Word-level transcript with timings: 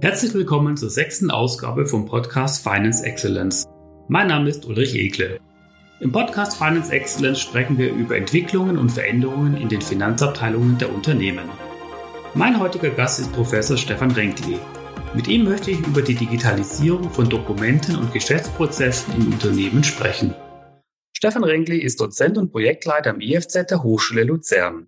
Herzlich 0.00 0.32
willkommen 0.32 0.76
zur 0.76 0.90
sechsten 0.90 1.28
Ausgabe 1.28 1.84
vom 1.84 2.06
Podcast 2.06 2.62
Finance 2.62 3.04
Excellence. 3.04 3.64
Mein 4.06 4.28
Name 4.28 4.48
ist 4.48 4.64
Ulrich 4.64 4.94
Ekle. 4.94 5.40
Im 5.98 6.12
Podcast 6.12 6.56
Finance 6.56 6.92
Excellence 6.92 7.40
sprechen 7.40 7.76
wir 7.78 7.92
über 7.92 8.16
Entwicklungen 8.16 8.78
und 8.78 8.90
Veränderungen 8.90 9.56
in 9.56 9.68
den 9.68 9.82
Finanzabteilungen 9.82 10.78
der 10.78 10.94
Unternehmen. 10.94 11.50
Mein 12.34 12.60
heutiger 12.60 12.90
Gast 12.90 13.18
ist 13.18 13.32
Professor 13.32 13.76
Stefan 13.76 14.12
Renkli. 14.12 14.60
Mit 15.14 15.26
ihm 15.26 15.42
möchte 15.42 15.72
ich 15.72 15.80
über 15.84 16.00
die 16.00 16.14
Digitalisierung 16.14 17.10
von 17.10 17.28
Dokumenten 17.28 17.96
und 17.96 18.12
Geschäftsprozessen 18.12 19.14
im 19.16 19.32
Unternehmen 19.32 19.82
sprechen. 19.82 20.32
Stefan 21.12 21.42
Renkli 21.42 21.78
ist 21.80 22.00
Dozent 22.00 22.38
und 22.38 22.52
Projektleiter 22.52 23.10
am 23.10 23.20
IFZ 23.20 23.66
der 23.68 23.82
Hochschule 23.82 24.22
Luzern. 24.22 24.86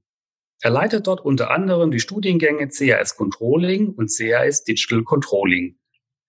Er 0.62 0.70
leitet 0.70 1.06
dort 1.06 1.24
unter 1.24 1.50
anderem 1.50 1.90
die 1.90 2.00
Studiengänge 2.00 2.68
CAS 2.68 3.16
Controlling 3.16 3.94
und 3.94 4.14
CAS 4.14 4.64
Digital 4.64 5.02
Controlling. 5.04 5.78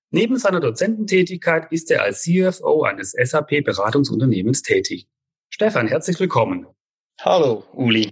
Neben 0.10 0.38
seiner 0.38 0.62
Dozententätigkeit 0.62 1.72
ist 1.72 1.92
er 1.92 2.04
als 2.04 2.24
CFO 2.24 2.84
eines 2.84 3.12
SAP-Beratungsunternehmens 3.12 4.62
tätig. 4.62 5.08
Stefan, 5.50 5.88
herzlich 5.88 6.20
willkommen. 6.20 6.66
Hallo, 7.20 7.66
Uli. 7.74 8.12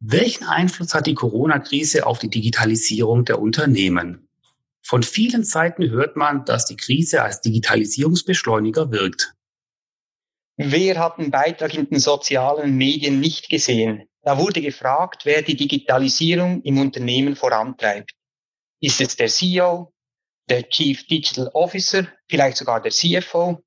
Welchen 0.00 0.44
Einfluss 0.44 0.94
hat 0.94 1.06
die 1.06 1.14
Corona-Krise 1.14 2.06
auf 2.06 2.18
die 2.18 2.30
Digitalisierung 2.30 3.24
der 3.24 3.38
Unternehmen? 3.38 4.28
Von 4.82 5.02
vielen 5.02 5.44
Seiten 5.44 5.90
hört 5.90 6.16
man, 6.16 6.44
dass 6.44 6.66
die 6.66 6.76
Krise 6.76 7.22
als 7.22 7.40
Digitalisierungsbeschleuniger 7.42 8.90
wirkt. 8.90 9.34
Wer 10.56 10.98
hat 10.98 11.18
den 11.18 11.30
Beitrag 11.30 11.74
in 11.74 11.88
den 11.88 12.00
sozialen 12.00 12.76
Medien 12.76 13.20
nicht 13.20 13.48
gesehen? 13.48 14.08
Da 14.24 14.38
wurde 14.38 14.60
gefragt, 14.60 15.24
wer 15.24 15.42
die 15.42 15.56
Digitalisierung 15.56 16.62
im 16.62 16.78
Unternehmen 16.78 17.34
vorantreibt. 17.34 18.12
Ist 18.80 19.00
es 19.00 19.16
der 19.16 19.26
CEO, 19.26 19.92
der 20.48 20.68
Chief 20.68 21.06
Digital 21.06 21.50
Officer, 21.54 22.06
vielleicht 22.28 22.56
sogar 22.56 22.80
der 22.80 22.92
CFO? 22.92 23.64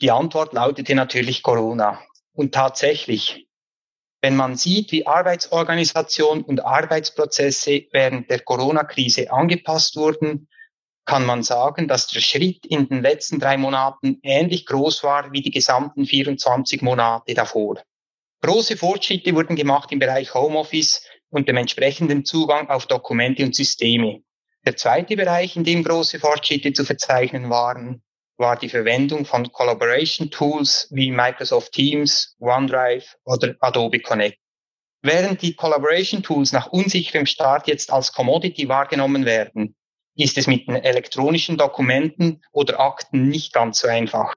Die 0.00 0.10
Antwort 0.10 0.52
lautete 0.52 0.94
natürlich 0.94 1.42
Corona. 1.42 2.02
Und 2.34 2.54
tatsächlich, 2.54 3.48
wenn 4.20 4.36
man 4.36 4.56
sieht, 4.56 4.92
wie 4.92 5.06
Arbeitsorganisation 5.06 6.42
und 6.42 6.64
Arbeitsprozesse 6.64 7.86
während 7.90 8.30
der 8.30 8.40
Corona-Krise 8.40 9.32
angepasst 9.32 9.96
wurden, 9.96 10.48
kann 11.06 11.24
man 11.24 11.42
sagen, 11.42 11.88
dass 11.88 12.08
der 12.08 12.20
Schritt 12.20 12.66
in 12.66 12.88
den 12.88 13.00
letzten 13.00 13.40
drei 13.40 13.56
Monaten 13.56 14.18
ähnlich 14.22 14.66
groß 14.66 15.02
war 15.02 15.32
wie 15.32 15.40
die 15.40 15.50
gesamten 15.50 16.04
24 16.04 16.82
Monate 16.82 17.32
davor. 17.32 17.82
Große 18.40 18.76
Fortschritte 18.76 19.34
wurden 19.34 19.56
gemacht 19.56 19.90
im 19.90 19.98
Bereich 19.98 20.32
Homeoffice 20.32 21.02
und 21.30 21.48
dem 21.48 21.56
entsprechenden 21.56 22.24
Zugang 22.24 22.68
auf 22.70 22.86
Dokumente 22.86 23.44
und 23.44 23.54
Systeme. 23.54 24.20
Der 24.64 24.76
zweite 24.76 25.16
Bereich, 25.16 25.56
in 25.56 25.64
dem 25.64 25.82
große 25.82 26.20
Fortschritte 26.20 26.72
zu 26.72 26.84
verzeichnen 26.84 27.50
waren, 27.50 28.02
war 28.36 28.56
die 28.56 28.68
Verwendung 28.68 29.24
von 29.24 29.50
Collaboration 29.50 30.30
Tools 30.30 30.86
wie 30.92 31.10
Microsoft 31.10 31.72
Teams, 31.72 32.36
OneDrive 32.38 33.16
oder 33.24 33.56
Adobe 33.60 33.98
Connect. 33.98 34.38
Während 35.02 35.42
die 35.42 35.54
Collaboration 35.54 36.22
Tools 36.22 36.52
nach 36.52 36.68
unsicherem 36.68 37.26
Start 37.26 37.66
jetzt 37.66 37.92
als 37.92 38.12
Commodity 38.12 38.68
wahrgenommen 38.68 39.24
werden, 39.24 39.74
ist 40.14 40.38
es 40.38 40.46
mit 40.46 40.68
den 40.68 40.76
elektronischen 40.76 41.56
Dokumenten 41.56 42.42
oder 42.52 42.78
Akten 42.78 43.28
nicht 43.28 43.52
ganz 43.52 43.80
so 43.80 43.88
einfach 43.88 44.34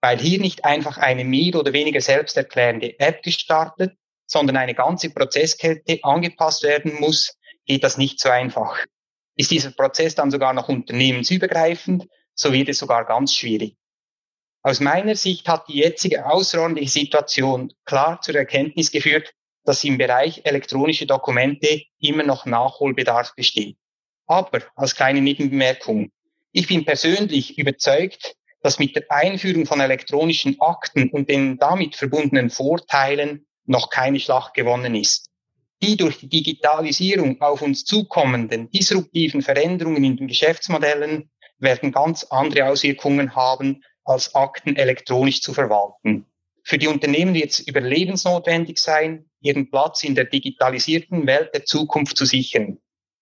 weil 0.00 0.18
hier 0.18 0.40
nicht 0.40 0.64
einfach 0.64 0.98
eine 0.98 1.24
mehr 1.24 1.54
oder 1.56 1.72
weniger 1.72 2.00
selbsterklärende 2.00 2.98
App 2.98 3.22
gestartet, 3.22 3.96
sondern 4.26 4.56
eine 4.56 4.74
ganze 4.74 5.10
Prozesskette 5.10 6.00
angepasst 6.02 6.62
werden 6.62 7.00
muss, 7.00 7.36
geht 7.64 7.84
das 7.84 7.96
nicht 7.96 8.20
so 8.20 8.28
einfach. 8.28 8.78
Ist 9.36 9.50
dieser 9.50 9.70
Prozess 9.70 10.14
dann 10.14 10.30
sogar 10.30 10.52
noch 10.52 10.68
unternehmensübergreifend, 10.68 12.06
so 12.34 12.52
wird 12.52 12.68
es 12.68 12.78
sogar 12.78 13.04
ganz 13.04 13.34
schwierig. 13.34 13.76
Aus 14.62 14.80
meiner 14.80 15.14
Sicht 15.14 15.48
hat 15.48 15.68
die 15.68 15.78
jetzige 15.78 16.26
außerordentliche 16.26 16.90
Situation 16.90 17.72
klar 17.84 18.20
zur 18.20 18.34
Erkenntnis 18.34 18.90
geführt, 18.90 19.32
dass 19.64 19.84
im 19.84 19.98
Bereich 19.98 20.42
elektronische 20.44 21.06
Dokumente 21.06 21.82
immer 22.00 22.22
noch 22.22 22.46
Nachholbedarf 22.46 23.34
besteht. 23.34 23.76
Aber 24.26 24.62
als 24.74 24.94
kleine 24.94 25.20
Nebenbemerkung, 25.20 26.10
ich 26.52 26.66
bin 26.66 26.84
persönlich 26.84 27.58
überzeugt, 27.58 28.34
dass 28.62 28.78
mit 28.78 28.96
der 28.96 29.04
Einführung 29.10 29.66
von 29.66 29.80
elektronischen 29.80 30.60
Akten 30.60 31.10
und 31.10 31.28
den 31.28 31.58
damit 31.58 31.96
verbundenen 31.96 32.50
Vorteilen 32.50 33.46
noch 33.64 33.90
keine 33.90 34.20
Schlacht 34.20 34.54
gewonnen 34.54 34.94
ist. 34.94 35.30
Die 35.82 35.96
durch 35.96 36.18
die 36.18 36.28
Digitalisierung 36.28 37.40
auf 37.40 37.62
uns 37.62 37.84
zukommenden 37.84 38.70
disruptiven 38.70 39.42
Veränderungen 39.42 40.04
in 40.04 40.16
den 40.16 40.28
Geschäftsmodellen 40.28 41.30
werden 41.58 41.92
ganz 41.92 42.24
andere 42.24 42.66
Auswirkungen 42.66 43.34
haben, 43.34 43.82
als 44.04 44.34
Akten 44.34 44.76
elektronisch 44.76 45.42
zu 45.42 45.52
verwalten. 45.52 46.26
Für 46.64 46.78
die 46.78 46.88
Unternehmen 46.88 47.34
wird 47.34 47.50
es 47.50 47.60
überlebensnotwendig 47.60 48.78
sein, 48.78 49.30
ihren 49.40 49.70
Platz 49.70 50.02
in 50.02 50.14
der 50.14 50.24
digitalisierten 50.24 51.26
Welt 51.26 51.54
der 51.54 51.64
Zukunft 51.64 52.16
zu 52.16 52.24
sichern. 52.24 52.78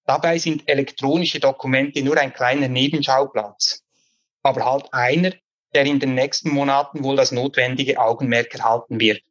Dabei 0.06 0.38
sind 0.38 0.68
elektronische 0.68 1.40
Dokumente 1.40 2.02
nur 2.02 2.16
ein 2.18 2.32
kleiner 2.32 2.68
Nebenschauplatz 2.68 3.83
aber 4.44 4.64
halt 4.64 4.92
einer, 4.92 5.32
der 5.74 5.84
in 5.86 5.98
den 5.98 6.14
nächsten 6.14 6.50
Monaten 6.50 7.02
wohl 7.02 7.16
das 7.16 7.32
notwendige 7.32 7.98
Augenmerk 7.98 8.54
erhalten 8.54 9.00
wird. 9.00 9.22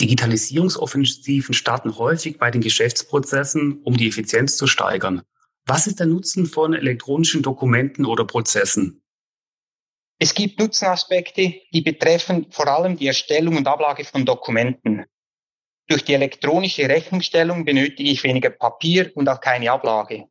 Digitalisierungsoffensiven 0.00 1.54
starten 1.54 1.96
häufig 1.96 2.38
bei 2.38 2.50
den 2.50 2.60
Geschäftsprozessen, 2.60 3.80
um 3.84 3.96
die 3.96 4.08
Effizienz 4.08 4.56
zu 4.56 4.66
steigern. 4.66 5.22
Was 5.66 5.86
ist 5.86 6.00
der 6.00 6.06
Nutzen 6.06 6.46
von 6.46 6.74
elektronischen 6.74 7.42
Dokumenten 7.42 8.04
oder 8.04 8.24
Prozessen? 8.24 9.02
Es 10.18 10.34
gibt 10.34 10.58
Nutzenaspekte, 10.58 11.54
die 11.72 11.80
betreffen 11.80 12.46
vor 12.50 12.66
allem 12.66 12.96
die 12.96 13.06
Erstellung 13.06 13.56
und 13.56 13.66
Ablage 13.66 14.04
von 14.04 14.24
Dokumenten. 14.24 15.04
Durch 15.86 16.04
die 16.04 16.14
elektronische 16.14 16.88
Rechnungsstellung 16.88 17.64
benötige 17.64 18.10
ich 18.10 18.24
weniger 18.24 18.50
Papier 18.50 19.12
und 19.14 19.28
auch 19.28 19.40
keine 19.40 19.70
Ablage. 19.70 20.24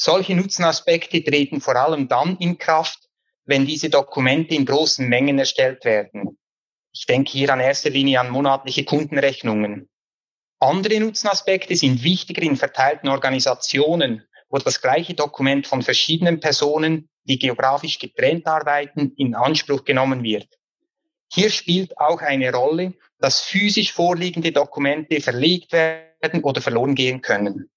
Solche 0.00 0.36
Nutzenaspekte 0.36 1.24
treten 1.24 1.60
vor 1.60 1.74
allem 1.74 2.06
dann 2.06 2.36
in 2.38 2.56
Kraft, 2.56 3.08
wenn 3.46 3.66
diese 3.66 3.90
Dokumente 3.90 4.54
in 4.54 4.64
großen 4.64 5.08
Mengen 5.08 5.40
erstellt 5.40 5.84
werden. 5.84 6.38
Ich 6.92 7.06
denke 7.06 7.32
hier 7.32 7.52
an 7.52 7.58
erster 7.58 7.90
Linie 7.90 8.20
an 8.20 8.30
monatliche 8.30 8.84
Kundenrechnungen. 8.84 9.88
Andere 10.60 11.00
Nutzenaspekte 11.00 11.74
sind 11.74 12.04
wichtiger 12.04 12.42
in 12.42 12.56
verteilten 12.56 13.08
Organisationen, 13.08 14.22
wo 14.48 14.58
das 14.58 14.80
gleiche 14.80 15.14
Dokument 15.14 15.66
von 15.66 15.82
verschiedenen 15.82 16.38
Personen, 16.38 17.08
die 17.24 17.38
geografisch 17.38 17.98
getrennt 17.98 18.46
arbeiten, 18.46 19.12
in 19.16 19.34
Anspruch 19.34 19.84
genommen 19.84 20.22
wird. 20.22 20.48
Hier 21.32 21.50
spielt 21.50 21.98
auch 21.98 22.20
eine 22.20 22.52
Rolle, 22.52 22.94
dass 23.18 23.40
physisch 23.40 23.92
vorliegende 23.92 24.52
Dokumente 24.52 25.20
verlegt 25.20 25.72
werden 25.72 26.42
oder 26.44 26.60
verloren 26.60 26.94
gehen 26.94 27.20
können. 27.20 27.68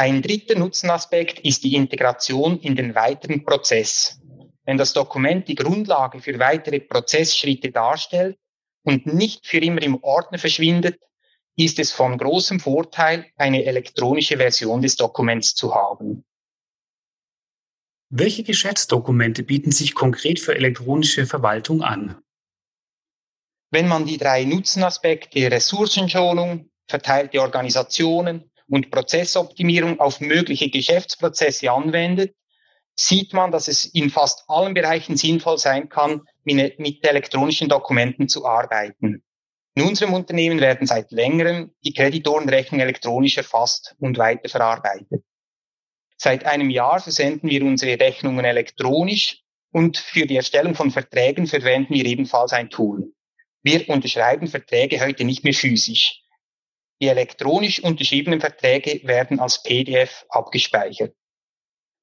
Ein 0.00 0.22
dritter 0.22 0.58
Nutzenaspekt 0.58 1.40
ist 1.40 1.62
die 1.62 1.74
Integration 1.74 2.58
in 2.60 2.74
den 2.74 2.94
weiteren 2.94 3.44
Prozess. 3.44 4.18
Wenn 4.64 4.78
das 4.78 4.94
Dokument 4.94 5.46
die 5.46 5.54
Grundlage 5.54 6.22
für 6.22 6.38
weitere 6.38 6.80
Prozessschritte 6.80 7.70
darstellt 7.70 8.38
und 8.82 9.04
nicht 9.04 9.46
für 9.46 9.58
immer 9.58 9.82
im 9.82 10.02
Ordner 10.02 10.38
verschwindet, 10.38 10.98
ist 11.54 11.78
es 11.78 11.92
von 11.92 12.16
großem 12.16 12.60
Vorteil, 12.60 13.26
eine 13.36 13.66
elektronische 13.66 14.38
Version 14.38 14.80
des 14.80 14.96
Dokuments 14.96 15.54
zu 15.54 15.74
haben. 15.74 16.24
Welche 18.08 18.42
Geschäftsdokumente 18.42 19.42
bieten 19.42 19.70
sich 19.70 19.94
konkret 19.94 20.40
für 20.40 20.54
elektronische 20.54 21.26
Verwaltung 21.26 21.82
an? 21.82 22.16
Wenn 23.70 23.86
man 23.86 24.06
die 24.06 24.16
drei 24.16 24.44
Nutzenaspekte 24.44 25.50
Ressourcenschonung, 25.50 26.70
verteilte 26.88 27.42
Organisationen 27.42 28.49
und 28.70 28.90
Prozessoptimierung 28.90 30.00
auf 30.00 30.20
mögliche 30.20 30.70
Geschäftsprozesse 30.70 31.70
anwendet, 31.70 32.34
sieht 32.96 33.32
man, 33.32 33.50
dass 33.50 33.68
es 33.68 33.84
in 33.84 34.10
fast 34.10 34.44
allen 34.48 34.74
Bereichen 34.74 35.16
sinnvoll 35.16 35.58
sein 35.58 35.88
kann, 35.88 36.22
mit 36.44 37.06
elektronischen 37.06 37.68
Dokumenten 37.68 38.28
zu 38.28 38.46
arbeiten. 38.46 39.22
In 39.74 39.84
unserem 39.84 40.14
Unternehmen 40.14 40.60
werden 40.60 40.86
seit 40.86 41.10
längerem 41.12 41.72
die 41.84 41.92
Kreditorenrechnungen 41.92 42.86
elektronisch 42.86 43.36
erfasst 43.36 43.94
und 43.98 44.18
weiterverarbeitet. 44.18 45.22
Seit 46.16 46.44
einem 46.44 46.68
Jahr 46.70 47.00
versenden 47.00 47.48
wir 47.48 47.64
unsere 47.64 47.98
Rechnungen 47.98 48.44
elektronisch 48.44 49.42
und 49.72 49.96
für 49.96 50.26
die 50.26 50.36
Erstellung 50.36 50.74
von 50.74 50.90
Verträgen 50.90 51.46
verwenden 51.46 51.94
wir 51.94 52.04
ebenfalls 52.04 52.52
ein 52.52 52.68
Tool. 52.68 53.12
Wir 53.62 53.88
unterschreiben 53.88 54.46
Verträge 54.46 55.00
heute 55.00 55.24
nicht 55.24 55.44
mehr 55.44 55.54
physisch. 55.54 56.19
Die 57.00 57.08
elektronisch 57.08 57.82
unterschriebenen 57.82 58.40
Verträge 58.40 59.00
werden 59.06 59.40
als 59.40 59.62
PDF 59.62 60.26
abgespeichert. 60.28 61.14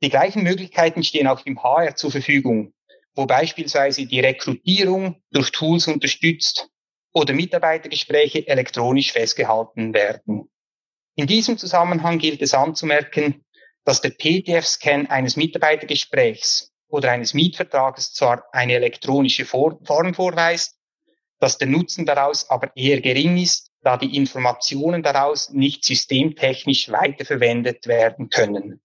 Die 0.02 0.10
gleichen 0.10 0.44
Möglichkeiten 0.44 1.04
stehen 1.04 1.28
auch 1.28 1.46
im 1.46 1.62
HR 1.62 1.96
zur 1.96 2.12
Verfügung, 2.12 2.74
wo 3.16 3.26
beispielsweise 3.26 4.06
die 4.06 4.20
Rekrutierung 4.20 5.22
durch 5.32 5.52
Tools 5.52 5.88
unterstützt 5.88 6.70
oder 7.14 7.34
Mitarbeitergespräche 7.34 8.48
elektronisch 8.48 9.12
festgehalten 9.12 9.94
werden. 9.94 10.50
In 11.16 11.26
diesem 11.26 11.58
Zusammenhang 11.58 12.20
gilt 12.20 12.42
es 12.44 12.54
anzumerken, 12.54 13.44
dass 13.86 14.02
der 14.02 14.12
PDF-Scan 14.12 15.08
eines 15.08 15.36
Mitarbeitergesprächs 15.36 16.72
oder 16.90 17.12
eines 17.12 17.34
Mietvertrages 17.34 18.14
zwar 18.14 18.44
eine 18.52 18.74
elektronische 18.74 19.46
Form 19.46 20.14
vorweist, 20.14 20.78
dass 21.40 21.58
der 21.58 21.68
Nutzen 21.68 22.06
daraus 22.06 22.50
aber 22.50 22.72
eher 22.76 23.02
gering 23.02 23.38
ist, 23.38 23.67
da 23.81 23.97
die 23.97 24.15
Informationen 24.15 25.03
daraus 25.03 25.50
nicht 25.50 25.85
systemtechnisch 25.85 26.91
weiterverwendet 26.91 27.88
werden 27.88 28.29
können. 28.29 28.81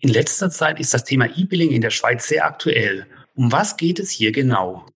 In 0.00 0.10
letzter 0.10 0.50
Zeit 0.50 0.80
ist 0.80 0.92
das 0.92 1.04
Thema 1.04 1.26
E-Billing 1.26 1.70
in 1.70 1.80
der 1.80 1.90
Schweiz 1.90 2.28
sehr 2.28 2.44
aktuell. 2.44 3.06
Um 3.34 3.50
was 3.50 3.76
geht 3.76 3.98
es 3.98 4.10
hier 4.10 4.32
genau? 4.32 4.86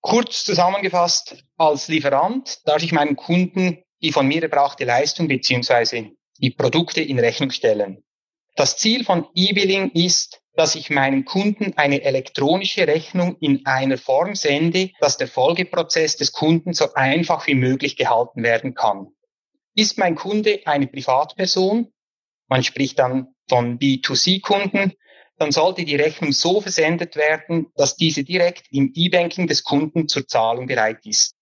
Kurz 0.00 0.44
zusammengefasst, 0.44 1.44
als 1.56 1.88
Lieferant 1.88 2.60
darf 2.66 2.82
ich 2.82 2.92
meinen 2.92 3.16
Kunden 3.16 3.82
die 4.02 4.12
von 4.12 4.26
mir 4.26 4.42
erbrachte 4.42 4.84
Leistung 4.84 5.28
bzw. 5.28 6.12
die 6.38 6.50
Produkte 6.50 7.00
in 7.00 7.18
Rechnung 7.18 7.50
stellen. 7.50 8.04
Das 8.56 8.76
Ziel 8.76 9.04
von 9.04 9.26
E-Billing 9.34 9.90
ist, 9.92 10.40
dass 10.58 10.74
ich 10.74 10.90
meinen 10.90 11.24
Kunden 11.24 11.74
eine 11.76 12.02
elektronische 12.02 12.88
Rechnung 12.88 13.36
in 13.38 13.64
einer 13.64 13.96
Form 13.96 14.34
sende, 14.34 14.90
dass 14.98 15.16
der 15.16 15.28
Folgeprozess 15.28 16.16
des 16.16 16.32
Kunden 16.32 16.72
so 16.72 16.94
einfach 16.94 17.46
wie 17.46 17.54
möglich 17.54 17.96
gehalten 17.96 18.42
werden 18.42 18.74
kann. 18.74 19.06
Ist 19.76 19.98
mein 19.98 20.16
Kunde 20.16 20.58
eine 20.64 20.88
Privatperson, 20.88 21.92
man 22.48 22.64
spricht 22.64 22.98
dann 22.98 23.36
von 23.48 23.78
B2C-Kunden, 23.78 24.94
dann 25.36 25.52
sollte 25.52 25.84
die 25.84 25.94
Rechnung 25.94 26.32
so 26.32 26.60
versendet 26.60 27.14
werden, 27.14 27.68
dass 27.76 27.94
diese 27.94 28.24
direkt 28.24 28.66
im 28.72 28.90
E-Banking 28.96 29.46
des 29.46 29.62
Kunden 29.62 30.08
zur 30.08 30.26
Zahlung 30.26 30.66
bereit 30.66 31.06
ist. 31.06 31.36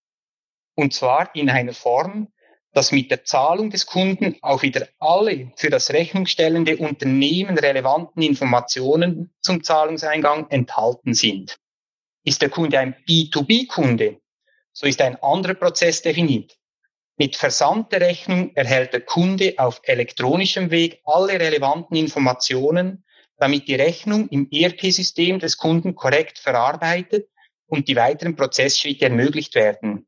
Und 0.74 0.92
zwar 0.92 1.34
in 1.34 1.48
einer 1.48 1.72
Form, 1.72 2.28
dass 2.76 2.92
mit 2.92 3.10
der 3.10 3.24
Zahlung 3.24 3.70
des 3.70 3.86
Kunden 3.86 4.36
auch 4.42 4.60
wieder 4.60 4.86
alle 4.98 5.50
für 5.56 5.70
das 5.70 5.94
rechnungsstellende 5.94 6.76
Unternehmen 6.76 7.58
relevanten 7.58 8.20
Informationen 8.22 9.32
zum 9.40 9.64
Zahlungseingang 9.64 10.50
enthalten 10.50 11.14
sind. 11.14 11.56
Ist 12.22 12.42
der 12.42 12.50
Kunde 12.50 12.78
ein 12.78 12.94
B2B-Kunde, 13.08 14.20
so 14.74 14.86
ist 14.86 15.00
ein 15.00 15.16
anderer 15.22 15.54
Prozess 15.54 16.02
definiert. 16.02 16.58
Mit 17.16 17.36
Versand 17.36 17.92
der 17.92 18.02
Rechnung 18.02 18.54
erhält 18.54 18.92
der 18.92 19.00
Kunde 19.00 19.54
auf 19.56 19.80
elektronischem 19.84 20.70
Weg 20.70 21.00
alle 21.06 21.40
relevanten 21.40 21.96
Informationen 21.96 23.06
damit 23.38 23.68
die 23.68 23.74
Rechnung 23.74 24.28
im 24.28 24.48
ERP-System 24.50 25.38
des 25.38 25.56
Kunden 25.56 25.94
korrekt 25.94 26.38
verarbeitet 26.38 27.28
und 27.66 27.88
die 27.88 27.96
weiteren 27.96 28.36
Prozessschritte 28.36 29.06
ermöglicht 29.06 29.54
werden. 29.54 30.06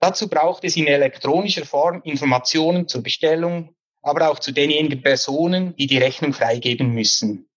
Dazu 0.00 0.28
braucht 0.28 0.64
es 0.64 0.76
in 0.76 0.86
elektronischer 0.86 1.64
Form 1.64 2.02
Informationen 2.02 2.88
zur 2.88 3.02
Bestellung, 3.02 3.74
aber 4.02 4.30
auch 4.30 4.38
zu 4.38 4.52
denjenigen 4.52 5.02
Personen, 5.02 5.74
die 5.76 5.86
die 5.86 5.98
Rechnung 5.98 6.32
freigeben 6.32 6.90
müssen. 6.92 7.48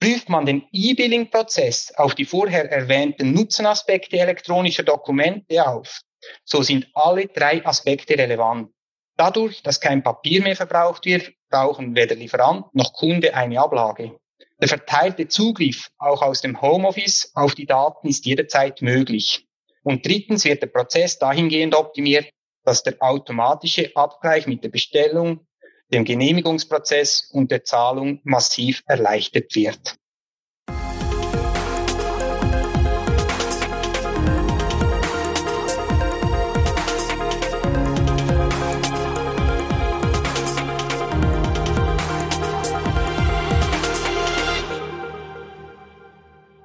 Prüft 0.00 0.28
man 0.28 0.46
den 0.46 0.66
E-Billing-Prozess 0.72 1.92
auf 1.96 2.14
die 2.14 2.24
vorher 2.24 2.70
erwähnten 2.70 3.32
Nutzenaspekte 3.32 4.18
elektronischer 4.18 4.82
Dokumente 4.82 5.66
auf, 5.66 6.00
so 6.44 6.62
sind 6.62 6.88
alle 6.94 7.26
drei 7.26 7.64
Aspekte 7.64 8.16
relevant. 8.16 8.70
Dadurch, 9.16 9.62
dass 9.62 9.80
kein 9.80 10.02
Papier 10.02 10.42
mehr 10.42 10.56
verbraucht 10.56 11.04
wird, 11.04 11.32
brauchen 11.50 11.94
weder 11.94 12.14
Lieferant 12.14 12.74
noch 12.74 12.94
Kunde 12.94 13.34
eine 13.34 13.60
Ablage. 13.60 14.18
Der 14.60 14.68
verteilte 14.68 15.28
Zugriff 15.28 15.90
auch 15.98 16.22
aus 16.22 16.40
dem 16.40 16.60
Homeoffice 16.60 17.30
auf 17.34 17.54
die 17.54 17.66
Daten 17.66 18.08
ist 18.08 18.24
jederzeit 18.24 18.80
möglich. 18.80 19.46
Und 19.82 20.04
drittens 20.06 20.44
wird 20.44 20.62
der 20.62 20.66
Prozess 20.66 21.18
dahingehend 21.18 21.74
optimiert, 21.74 22.26
dass 22.64 22.82
der 22.82 22.96
automatische 23.00 23.90
Abgleich 23.96 24.46
mit 24.46 24.62
der 24.62 24.68
Bestellung, 24.68 25.46
dem 25.90 26.04
Genehmigungsprozess 26.04 27.30
und 27.32 27.50
der 27.50 27.64
Zahlung 27.64 28.20
massiv 28.22 28.82
erleichtert 28.86 29.54
wird. 29.54 29.96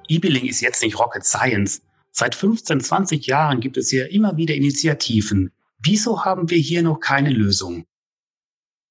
E-Billing 0.08 0.46
ist 0.46 0.60
jetzt 0.60 0.82
nicht 0.82 0.98
Rocket 1.00 1.24
Science. 1.24 1.82
Seit 2.18 2.34
15, 2.34 2.80
20 2.80 3.26
Jahren 3.26 3.60
gibt 3.60 3.76
es 3.76 3.90
hier 3.90 4.10
immer 4.10 4.38
wieder 4.38 4.54
Initiativen. 4.54 5.52
Wieso 5.78 6.24
haben 6.24 6.48
wir 6.48 6.56
hier 6.56 6.82
noch 6.82 6.98
keine 6.98 7.28
Lösung? 7.28 7.84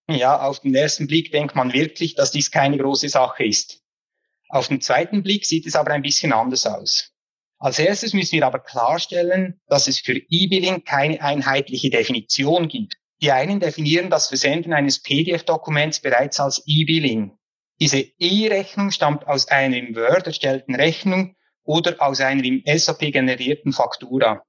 Ja, 0.07 0.44
auf 0.44 0.60
den 0.60 0.75
ersten 0.75 1.07
Blick 1.07 1.31
denkt 1.31 1.56
man 1.56 1.74
wirklich, 1.74 2.13
dass 2.13 2.30
dies 2.30 2.51
keine 2.51 2.77
große 2.77 3.10
Sache 3.10 3.44
ist. 3.44 3.81
Auf 4.50 4.68
den 4.68 4.80
zweiten 4.80 5.24
Blick 5.24 5.48
sieht 5.48 5.66
es 5.66 5.75
aber 5.75 5.89
ein 5.89 6.04
bisschen 6.04 6.33
anders 6.33 6.68
aus. 6.68 7.13
Als 7.57 7.80
erstes 7.80 8.13
müssen 8.13 8.33
wir 8.33 8.45
aber 8.45 8.60
klarstellen, 8.60 9.60
dass 9.66 9.88
es 9.88 9.98
für 9.98 10.18
E-Billing 10.30 10.83
keine 10.83 11.19
einheitliche 11.19 11.89
Definition 11.89 12.68
gibt. 12.68 12.94
Die 13.24 13.31
einen 13.31 13.60
definieren 13.60 14.12
das 14.12 14.27
Versenden 14.27 14.72
eines 14.72 15.01
PDF-Dokuments 15.01 16.00
bereits 16.00 16.39
als 16.39 16.62
E-Billing. 16.68 17.36
Diese 17.81 18.01
E-Rechnung 18.19 18.92
stammt 18.92 19.25
aus 19.25 19.48
einer 19.48 19.77
im 19.77 19.95
Word 19.95 20.27
erstellten 20.27 20.75
Rechnung 20.75 21.36
oder 21.65 21.95
aus 22.00 22.21
einer 22.21 22.44
im 22.44 22.63
SAP 22.65 23.12
generierten 23.12 23.73
Faktura. 23.73 24.44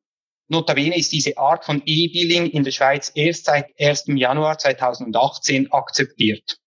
Notabene 0.49 0.97
ist 0.97 1.13
diese 1.13 1.37
Art 1.39 1.65
von 1.65 1.83
E-Billing 1.85 2.51
in 2.51 2.63
der 2.63 2.71
Schweiz 2.71 3.11
erst 3.15 3.47
seit 3.47 3.67
1. 3.81 4.05
Januar 4.15 4.59
2018 4.59 5.73
akzeptiert. 5.73 6.59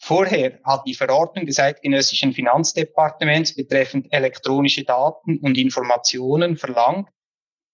Vorher 0.00 0.60
hat 0.62 0.82
die 0.86 0.94
Verordnung 0.94 1.46
des 1.46 1.58
eidgenössischen 1.58 2.32
Finanzdepartements 2.32 3.54
betreffend 3.54 4.12
elektronische 4.12 4.84
Daten 4.84 5.38
und 5.38 5.56
Informationen 5.56 6.56
verlangt, 6.56 7.08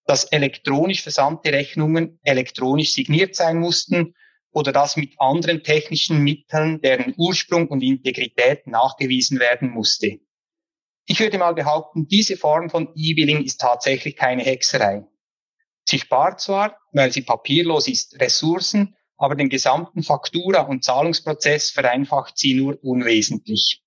dass 0.06 0.24
elektronisch 0.24 1.02
versandte 1.02 1.52
Rechnungen 1.52 2.20
elektronisch 2.22 2.92
signiert 2.92 3.34
sein 3.34 3.58
mussten 3.58 4.14
oder 4.52 4.72
das 4.72 4.96
mit 4.96 5.14
anderen 5.18 5.62
technischen 5.62 6.22
Mitteln, 6.22 6.80
deren 6.80 7.14
Ursprung 7.16 7.68
und 7.68 7.82
Integrität 7.82 8.66
nachgewiesen 8.66 9.40
werden 9.40 9.70
musste. 9.70 10.20
Ich 11.06 11.20
würde 11.20 11.38
mal 11.38 11.54
behaupten, 11.54 12.08
diese 12.08 12.36
Form 12.36 12.70
von 12.70 12.88
E-Billing 12.94 13.44
ist 13.44 13.60
tatsächlich 13.60 14.16
keine 14.16 14.42
Hexerei. 14.42 15.04
Sie 15.84 15.98
spart 15.98 16.40
zwar, 16.40 16.78
weil 16.92 17.12
sie 17.12 17.22
papierlos 17.22 17.88
ist, 17.88 18.18
Ressourcen, 18.20 18.96
aber 19.16 19.34
den 19.34 19.50
gesamten 19.50 20.02
Faktura- 20.02 20.62
und 20.62 20.82
Zahlungsprozess 20.82 21.70
vereinfacht 21.70 22.38
sie 22.38 22.54
nur 22.54 22.82
unwesentlich. 22.82 23.82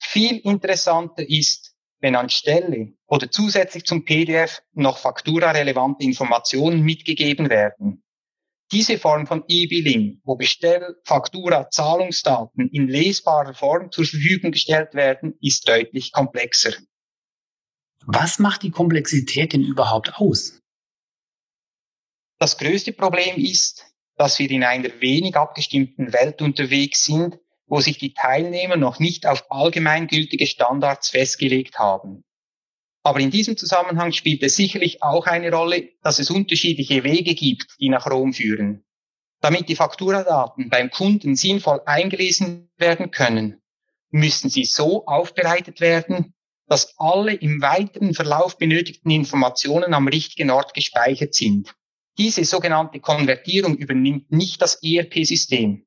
Viel 0.00 0.38
interessanter 0.38 1.28
ist, 1.28 1.74
wenn 2.00 2.16
anstelle 2.16 2.94
oder 3.06 3.30
zusätzlich 3.30 3.84
zum 3.84 4.04
PDF 4.04 4.62
noch 4.72 4.98
faktura-relevante 4.98 6.04
Informationen 6.04 6.82
mitgegeben 6.82 7.48
werden. 7.48 8.01
Diese 8.72 8.98
Form 8.98 9.26
von 9.26 9.44
E-Billing, 9.48 10.22
wo 10.24 10.34
Bestell-, 10.36 10.96
Faktura, 11.04 11.68
Zahlungsdaten 11.68 12.70
in 12.70 12.88
lesbarer 12.88 13.52
Form 13.52 13.92
zur 13.92 14.06
Verfügung 14.06 14.50
gestellt 14.50 14.94
werden, 14.94 15.34
ist 15.42 15.68
deutlich 15.68 16.10
komplexer. 16.10 16.72
Was 18.06 18.38
macht 18.38 18.62
die 18.62 18.70
Komplexität 18.70 19.52
denn 19.52 19.62
überhaupt 19.62 20.14
aus? 20.16 20.58
Das 22.38 22.56
größte 22.56 22.94
Problem 22.94 23.36
ist, 23.36 23.86
dass 24.16 24.38
wir 24.38 24.50
in 24.50 24.64
einer 24.64 25.00
wenig 25.00 25.36
abgestimmten 25.36 26.12
Welt 26.14 26.40
unterwegs 26.40 27.04
sind, 27.04 27.38
wo 27.66 27.80
sich 27.80 27.98
die 27.98 28.14
Teilnehmer 28.14 28.76
noch 28.76 28.98
nicht 28.98 29.26
auf 29.26 29.50
allgemeingültige 29.50 30.46
Standards 30.46 31.10
festgelegt 31.10 31.78
haben. 31.78 32.24
Aber 33.04 33.20
in 33.20 33.30
diesem 33.30 33.56
Zusammenhang 33.56 34.12
spielt 34.12 34.42
es 34.42 34.56
sicherlich 34.56 35.02
auch 35.02 35.26
eine 35.26 35.50
Rolle, 35.50 35.90
dass 36.02 36.18
es 36.18 36.30
unterschiedliche 36.30 37.02
Wege 37.02 37.34
gibt, 37.34 37.76
die 37.80 37.88
nach 37.88 38.06
Rom 38.08 38.32
führen. 38.32 38.84
Damit 39.40 39.68
die 39.68 39.74
Fakturadaten 39.76 40.70
beim 40.70 40.90
Kunden 40.90 41.34
sinnvoll 41.34 41.80
eingelesen 41.84 42.70
werden 42.76 43.10
können, 43.10 43.60
müssen 44.10 44.50
sie 44.50 44.64
so 44.64 45.04
aufbereitet 45.06 45.80
werden, 45.80 46.34
dass 46.68 46.94
alle 46.96 47.34
im 47.34 47.60
weiteren 47.60 48.14
Verlauf 48.14 48.56
benötigten 48.56 49.10
Informationen 49.10 49.94
am 49.94 50.06
richtigen 50.06 50.50
Ort 50.50 50.74
gespeichert 50.74 51.34
sind. 51.34 51.74
Diese 52.18 52.44
sogenannte 52.44 53.00
Konvertierung 53.00 53.76
übernimmt 53.76 54.30
nicht 54.30 54.62
das 54.62 54.80
ERP-System. 54.82 55.86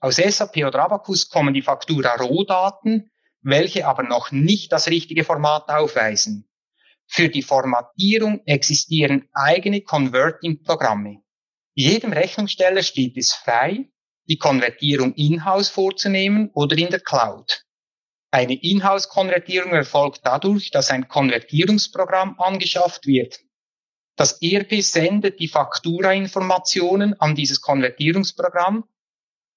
Aus 0.00 0.16
SAP 0.16 0.58
oder 0.58 0.84
Abacus 0.84 1.28
kommen 1.28 1.52
die 1.52 1.62
Faktura-Rohdaten, 1.62 3.10
welche 3.42 3.86
aber 3.86 4.02
noch 4.02 4.32
nicht 4.32 4.72
das 4.72 4.88
richtige 4.88 5.24
Format 5.24 5.68
aufweisen. 5.68 6.48
Für 7.06 7.28
die 7.28 7.42
Formatierung 7.42 8.42
existieren 8.46 9.28
eigene 9.32 9.82
Converting-Programme. 9.82 11.22
Jedem 11.74 12.12
Rechnungssteller 12.12 12.82
steht 12.82 13.16
es 13.16 13.32
frei, 13.32 13.88
die 14.28 14.38
Konvertierung 14.38 15.14
in-house 15.14 15.68
vorzunehmen 15.68 16.50
oder 16.54 16.76
in 16.78 16.90
der 16.90 17.00
Cloud. 17.00 17.64
Eine 18.30 18.54
Inhouse-Konvertierung 18.54 19.72
erfolgt 19.72 20.20
dadurch, 20.24 20.70
dass 20.70 20.90
ein 20.90 21.08
Konvertierungsprogramm 21.08 22.40
angeschafft 22.40 23.06
wird. 23.06 23.40
Das 24.16 24.40
ERP 24.40 24.82
sendet 24.82 25.40
die 25.40 25.48
Faktura-Informationen 25.48 27.14
an 27.20 27.34
dieses 27.34 27.60
Konvertierungsprogramm 27.60 28.84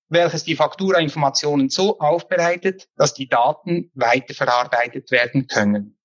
welches 0.09 0.43
die 0.43 0.55
Fakturainformationen 0.55 1.69
so 1.69 1.99
aufbereitet, 1.99 2.87
dass 2.95 3.13
die 3.13 3.27
Daten 3.27 3.91
weiterverarbeitet 3.93 5.11
werden 5.11 5.47
können. 5.47 5.96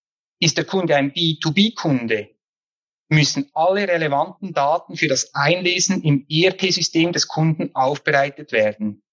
Ist 0.42 0.56
der 0.56 0.64
Kunde 0.64 0.96
ein 0.96 1.12
B2B-Kunde, 1.12 2.30
müssen 3.08 3.48
alle 3.54 3.86
relevanten 3.86 4.52
Daten 4.52 4.96
für 4.96 5.06
das 5.06 5.36
Einlesen 5.36 6.02
im 6.02 6.26
ERP-System 6.28 7.12
des 7.12 7.28
Kunden 7.28 7.72
aufbereitet 7.76 8.50
werden. 8.50 9.04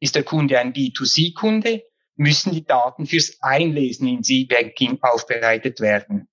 Ist 0.00 0.14
der 0.14 0.22
Kunde 0.22 0.58
ein 0.58 0.72
B2C-Kunde, 0.72 1.82
müssen 2.16 2.52
die 2.54 2.64
Daten 2.64 3.04
fürs 3.04 3.36
Einlesen 3.42 4.08
in 4.08 4.22
C-Banking 4.22 4.98
aufbereitet 5.02 5.80
werden. 5.80 6.30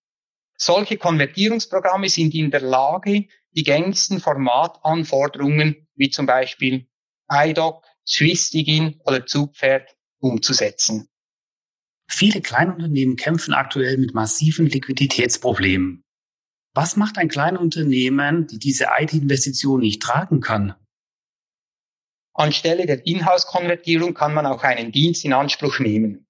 Solche 0.56 0.96
Konvertierungsprogramme 0.96 2.08
sind 2.08 2.34
in 2.34 2.50
der 2.50 2.62
Lage, 2.62 3.26
die 3.52 3.64
gängigsten 3.64 4.22
Formatanforderungen 4.22 5.86
wie 5.96 6.12
zum 6.12 6.28
Beispiel 6.28 6.88
iDoc, 7.30 7.84
SwissDigin 8.08 9.02
oder 9.04 9.26
Zugpferd 9.26 9.98
umzusetzen. 10.20 11.10
Viele 12.12 12.42
Kleinunternehmen 12.42 13.16
kämpfen 13.16 13.54
aktuell 13.54 13.98
mit 13.98 14.14
massiven 14.14 14.66
Liquiditätsproblemen. 14.66 16.04
Was 16.74 16.96
macht 16.96 17.18
ein 17.18 17.30
Kleinunternehmen, 17.30 18.48
die 18.48 18.58
diese 18.58 18.88
IT-Investition 19.00 19.80
nicht 19.80 20.02
tragen 20.02 20.42
kann? 20.42 20.76
Anstelle 22.34 22.86
der 22.86 23.06
Inhouse-Konvertierung 23.06 24.16
kann 24.16 24.34
man 24.34 24.46
auch 24.46 24.64
einen 24.64 24.92
Dienst 24.92 25.24
in 25.24 25.34
Anspruch 25.34 25.80
nehmen. 25.80 26.28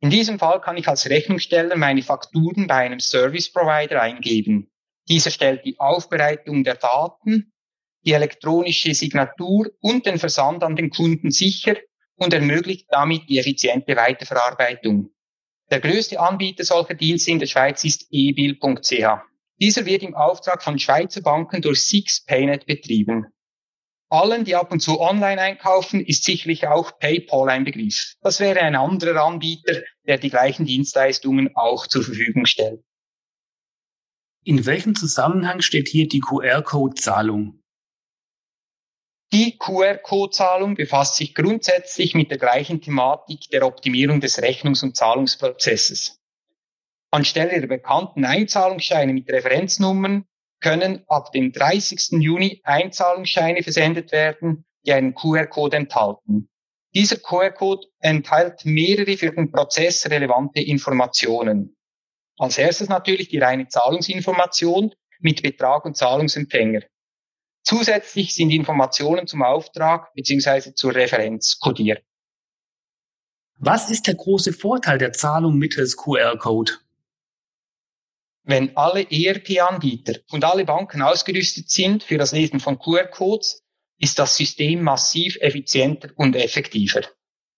In 0.00 0.10
diesem 0.10 0.38
Fall 0.38 0.60
kann 0.60 0.76
ich 0.76 0.88
als 0.88 1.08
Rechnungssteller 1.08 1.76
meine 1.76 2.02
Fakturen 2.02 2.66
bei 2.66 2.76
einem 2.76 3.00
Service 3.00 3.50
Provider 3.50 4.00
eingeben. 4.00 4.70
Dieser 5.08 5.30
stellt 5.30 5.64
die 5.64 5.78
Aufbereitung 5.80 6.62
der 6.62 6.76
Daten, 6.76 7.52
die 8.04 8.12
elektronische 8.12 8.94
Signatur 8.94 9.70
und 9.80 10.06
den 10.06 10.18
Versand 10.18 10.62
an 10.62 10.76
den 10.76 10.90
Kunden 10.90 11.30
sicher 11.30 11.76
und 12.16 12.32
ermöglicht 12.32 12.86
damit 12.90 13.28
die 13.28 13.38
effiziente 13.38 13.96
Weiterverarbeitung. 13.96 15.10
Der 15.70 15.80
größte 15.80 16.20
Anbieter 16.20 16.64
solcher 16.64 16.94
Dienste 16.94 17.32
in 17.32 17.38
der 17.40 17.46
Schweiz 17.46 17.82
ist 17.82 18.06
ebil.ch. 18.10 19.20
Dieser 19.60 19.86
wird 19.86 20.02
im 20.02 20.14
Auftrag 20.14 20.62
von 20.62 20.78
Schweizer 20.78 21.22
Banken 21.22 21.62
durch 21.62 21.82
Six 21.86 22.24
Paynet 22.24 22.66
betrieben. 22.66 23.26
Allen, 24.08 24.44
die 24.44 24.54
ab 24.54 24.70
und 24.70 24.80
zu 24.80 25.00
online 25.00 25.40
einkaufen, 25.40 26.00
ist 26.04 26.22
sicherlich 26.22 26.68
auch 26.68 26.96
PayPal 27.00 27.48
ein 27.48 27.64
Begriff. 27.64 28.14
Das 28.20 28.38
wäre 28.38 28.60
ein 28.60 28.76
anderer 28.76 29.24
Anbieter, 29.24 29.82
der 30.06 30.18
die 30.18 30.30
gleichen 30.30 30.66
Dienstleistungen 30.66 31.56
auch 31.56 31.88
zur 31.88 32.04
Verfügung 32.04 32.46
stellt. 32.46 32.84
In 34.44 34.64
welchem 34.64 34.94
Zusammenhang 34.94 35.60
steht 35.60 35.88
hier 35.88 36.06
die 36.06 36.20
QR-Code-Zahlung? 36.20 37.60
Die 39.32 39.58
QR-Code-Zahlung 39.58 40.76
befasst 40.76 41.16
sich 41.16 41.34
grundsätzlich 41.34 42.14
mit 42.14 42.30
der 42.30 42.38
gleichen 42.38 42.80
Thematik 42.80 43.50
der 43.50 43.66
Optimierung 43.66 44.20
des 44.20 44.40
Rechnungs- 44.40 44.84
und 44.84 44.96
Zahlungsprozesses. 44.96 46.20
Anstelle 47.10 47.60
der 47.60 47.66
bekannten 47.66 48.24
Einzahlungsscheine 48.24 49.12
mit 49.12 49.28
Referenznummern 49.28 50.26
können 50.60 51.04
ab 51.08 51.32
dem 51.32 51.52
30. 51.52 52.20
Juni 52.22 52.60
Einzahlungsscheine 52.64 53.62
versendet 53.62 54.12
werden, 54.12 54.64
die 54.84 54.92
einen 54.92 55.14
QR-Code 55.14 55.76
enthalten. 55.76 56.48
Dieser 56.94 57.16
QR-Code 57.16 57.88
enthält 58.00 58.64
mehrere 58.64 59.16
für 59.16 59.32
den 59.32 59.50
Prozess 59.50 60.08
relevante 60.08 60.60
Informationen. 60.60 61.76
Als 62.38 62.58
erstes 62.58 62.88
natürlich 62.88 63.28
die 63.28 63.38
reine 63.38 63.68
Zahlungsinformation 63.68 64.94
mit 65.20 65.42
Betrag 65.42 65.84
und 65.84 65.96
Zahlungsempfänger. 65.96 66.82
Zusätzlich 67.66 68.32
sind 68.32 68.50
Informationen 68.50 69.26
zum 69.26 69.42
Auftrag 69.42 70.14
bzw. 70.14 70.74
zur 70.74 70.94
Referenz 70.94 71.58
kodiert. 71.58 72.00
Was 73.58 73.90
ist 73.90 74.06
der 74.06 74.14
große 74.14 74.52
Vorteil 74.52 74.98
der 74.98 75.12
Zahlung 75.12 75.56
mittels 75.58 75.96
QR-Code? 75.96 76.74
Wenn 78.44 78.76
alle 78.76 79.10
ERP-Anbieter 79.10 80.20
und 80.30 80.44
alle 80.44 80.64
Banken 80.64 81.02
ausgerüstet 81.02 81.68
sind 81.68 82.04
für 82.04 82.18
das 82.18 82.30
Lesen 82.30 82.60
von 82.60 82.78
QR-Codes, 82.78 83.64
ist 83.98 84.20
das 84.20 84.36
System 84.36 84.82
massiv 84.82 85.36
effizienter 85.40 86.10
und 86.14 86.36
effektiver. 86.36 87.00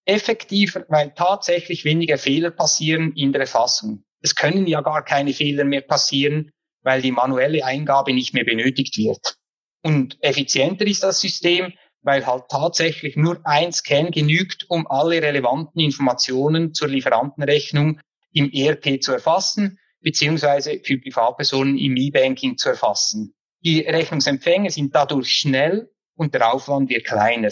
Effektiver, 0.07 0.87
weil 0.89 1.13
tatsächlich 1.15 1.85
weniger 1.85 2.17
Fehler 2.17 2.51
passieren 2.51 3.13
in 3.13 3.33
der 3.33 3.43
Erfassung. 3.43 4.05
Es 4.23 4.35
können 4.35 4.67
ja 4.67 4.81
gar 4.81 5.05
keine 5.05 5.35
Fehler 5.35 5.65
mehr 5.65 5.83
passieren, 5.83 6.51
weil 6.81 7.03
die 7.03 7.13
manuelle 7.13 7.63
Eingabe 7.67 8.15
nicht 8.15 8.33
mehr 8.33 8.45
benötigt 8.45 8.97
wird. 8.97 9.39
Und 9.83 10.19
effizienter 10.21 10.87
ist 10.87 11.03
das 11.03 11.21
System, 11.21 11.73
weil 12.03 12.27
halt 12.27 12.45
tatsächlich 12.49 13.17
nur 13.17 13.41
ein 13.45 13.73
Scan 13.73 14.11
genügt, 14.11 14.67
um 14.69 14.87
alle 14.87 15.23
relevanten 15.23 15.81
Informationen 15.81 16.75
zur 16.75 16.89
Lieferantenrechnung 16.89 18.01
im 18.33 18.51
ERP 18.53 19.03
zu 19.03 19.13
erfassen 19.13 19.79
beziehungsweise 20.01 20.81
für 20.85 20.99
Privatpersonen 20.99 21.77
im 21.77 21.97
E-Banking 21.97 22.57
zu 22.57 22.71
erfassen. 22.71 23.35
Die 23.65 23.81
Rechnungsempfänge 23.81 24.71
sind 24.71 24.95
dadurch 24.95 25.33
schnell 25.33 25.91
und 26.15 26.35
der 26.35 26.53
Aufwand 26.53 26.91
wird 26.91 27.05
kleiner. 27.05 27.51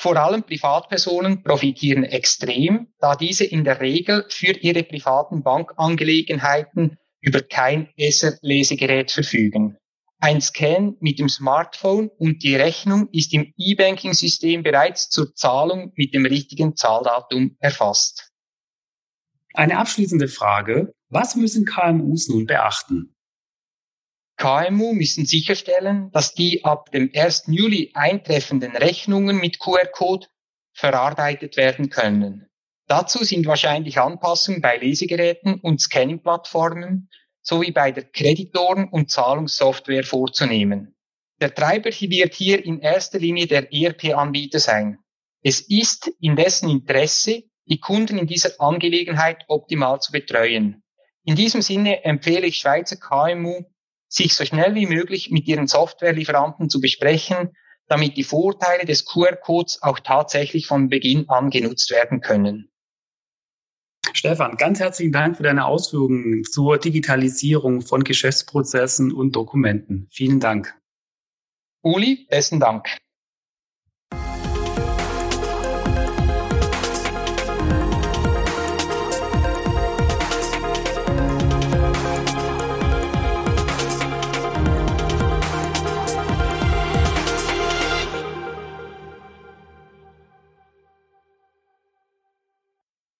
Vor 0.00 0.16
allem 0.16 0.44
Privatpersonen 0.44 1.42
profitieren 1.42 2.04
extrem, 2.04 2.92
da 3.00 3.16
diese 3.16 3.44
in 3.44 3.64
der 3.64 3.80
Regel 3.80 4.24
für 4.28 4.52
ihre 4.52 4.84
privaten 4.84 5.42
Bankangelegenheiten 5.42 6.98
über 7.20 7.40
kein 7.42 7.88
ESER-Lesegerät 7.96 9.10
verfügen. 9.10 9.76
Ein 10.20 10.40
Scan 10.40 10.96
mit 11.00 11.20
dem 11.20 11.28
Smartphone 11.28 12.08
und 12.18 12.42
die 12.42 12.56
Rechnung 12.56 13.08
ist 13.12 13.32
im 13.32 13.52
E-Banking-System 13.56 14.64
bereits 14.64 15.10
zur 15.10 15.32
Zahlung 15.34 15.92
mit 15.94 16.12
dem 16.12 16.26
richtigen 16.26 16.74
Zahldatum 16.74 17.56
erfasst. 17.60 18.32
Eine 19.54 19.78
abschließende 19.78 20.26
Frage. 20.26 20.92
Was 21.08 21.36
müssen 21.36 21.64
KMUs 21.64 22.28
nun 22.28 22.46
beachten? 22.46 23.14
KMU 24.38 24.92
müssen 24.92 25.24
sicherstellen, 25.24 26.10
dass 26.12 26.34
die 26.34 26.64
ab 26.64 26.90
dem 26.90 27.10
1. 27.14 27.44
Juli 27.46 27.92
eintreffenden 27.94 28.76
Rechnungen 28.76 29.38
mit 29.38 29.58
QR-Code 29.60 30.26
verarbeitet 30.72 31.56
werden 31.56 31.90
können. 31.90 32.48
Dazu 32.86 33.22
sind 33.22 33.46
wahrscheinlich 33.46 33.98
Anpassungen 33.98 34.60
bei 34.60 34.78
Lesegeräten 34.78 35.60
und 35.60 35.80
Scanning-Plattformen 35.80 37.08
sowie 37.42 37.72
bei 37.72 37.92
der 37.92 38.04
Kreditoren- 38.04 38.88
und 38.88 39.10
Zahlungssoftware 39.10 40.04
vorzunehmen. 40.04 40.94
Der 41.40 41.54
Treiber 41.54 41.90
wird 41.90 42.34
hier 42.34 42.64
in 42.64 42.80
erster 42.80 43.18
Linie 43.18 43.46
der 43.46 43.72
ERP-Anbieter 43.72 44.58
sein. 44.58 44.98
Es 45.42 45.60
ist 45.60 46.10
in 46.20 46.34
dessen 46.34 46.68
Interesse, 46.68 47.44
die 47.66 47.78
Kunden 47.78 48.18
in 48.18 48.26
dieser 48.26 48.60
Angelegenheit 48.60 49.44
optimal 49.46 50.00
zu 50.00 50.10
betreuen. 50.10 50.82
In 51.24 51.36
diesem 51.36 51.62
Sinne 51.62 52.04
empfehle 52.04 52.46
ich 52.46 52.56
Schweizer 52.56 52.96
KMU, 52.96 53.62
sich 54.08 54.34
so 54.34 54.44
schnell 54.44 54.74
wie 54.74 54.86
möglich 54.86 55.30
mit 55.30 55.46
ihren 55.46 55.66
Softwarelieferanten 55.66 56.70
zu 56.70 56.80
besprechen, 56.80 57.50
damit 57.86 58.16
die 58.16 58.24
Vorteile 58.24 58.84
des 58.84 59.04
QR-Codes 59.04 59.82
auch 59.82 60.00
tatsächlich 60.00 60.66
von 60.66 60.88
Beginn 60.88 61.28
an 61.28 61.50
genutzt 61.50 61.90
werden 61.90 62.20
können. 62.20 62.70
Stefan, 64.12 64.56
ganz 64.56 64.80
herzlichen 64.80 65.12
Dank 65.12 65.36
für 65.36 65.42
deine 65.42 65.66
Ausführungen 65.66 66.44
zur 66.44 66.78
Digitalisierung 66.78 67.82
von 67.82 68.04
Geschäftsprozessen 68.04 69.12
und 69.12 69.36
Dokumenten. 69.36 70.08
Vielen 70.10 70.40
Dank. 70.40 70.74
Uli, 71.82 72.26
besten 72.28 72.60
Dank. 72.60 72.88